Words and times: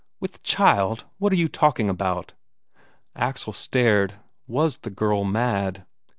"With 0.19 0.41
child? 0.41 1.05
What 1.19 1.31
are 1.31 1.35
you 1.35 1.47
talking 1.47 1.87
about?" 1.87 2.33
Axel 3.15 3.53
stared. 3.53 4.15
Was 4.47 4.79
the 4.79 4.89
girl 4.89 5.23
mad? 5.23 5.85